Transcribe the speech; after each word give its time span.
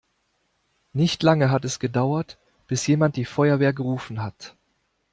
Nicht 0.93 1.21
lange 1.21 1.51
hat 1.51 1.63
es 1.63 1.77
gedauert, 1.77 2.39
bis 2.65 2.87
jemand 2.87 3.17
die 3.17 3.23
Feuerwehr 3.25 3.71
gerufen 3.71 4.23
hat. 4.23 4.55